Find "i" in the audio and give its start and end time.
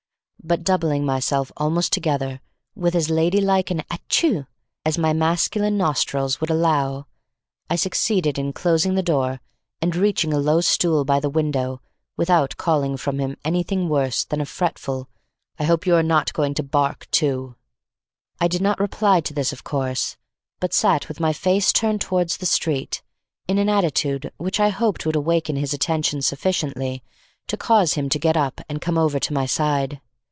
7.69-7.75, 15.59-15.65, 18.39-18.47, 24.59-24.69